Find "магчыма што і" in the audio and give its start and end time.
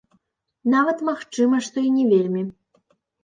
1.09-1.93